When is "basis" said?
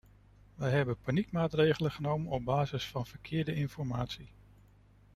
2.45-2.87